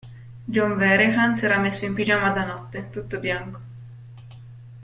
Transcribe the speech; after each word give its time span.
John 0.55 0.77
Vehrehan 0.77 1.35
s'era 1.37 1.59
messo 1.59 1.85
in 1.85 1.93
pigiama 1.93 2.31
da 2.31 2.43
notte, 2.43 2.89
tutto 2.89 3.19
bianco. 3.19 3.59